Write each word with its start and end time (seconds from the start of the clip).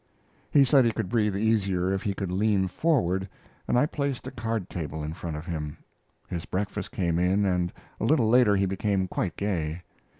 He 0.49 0.63
said 0.65 0.83
he 0.85 0.91
could 0.91 1.09
breathe 1.09 1.35
easier 1.37 1.93
if 1.93 2.01
he 2.01 2.15
could 2.15 2.31
lean 2.31 2.67
forward, 2.67 3.29
and 3.67 3.77
I 3.77 3.85
placed 3.85 4.25
a 4.25 4.31
card 4.31 4.67
table 4.67 5.03
in 5.03 5.13
front 5.13 5.37
of 5.37 5.45
him. 5.45 5.77
His 6.27 6.45
breakfast 6.47 6.91
came 6.91 7.19
in, 7.19 7.45
and 7.45 7.71
a 7.99 8.05
little 8.05 8.27
later 8.27 8.55
he 8.55 8.65
became 8.65 9.07
quite 9.07 9.35
gay. 9.37 9.83